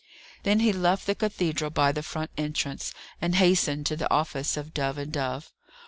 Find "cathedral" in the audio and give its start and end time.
1.13-1.69